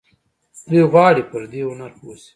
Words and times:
دوی 0.69 0.83
غواړي 0.91 1.21
پر 1.31 1.41
دې 1.51 1.61
هنر 1.69 1.91
پوه 1.99 2.15
شي. 2.21 2.29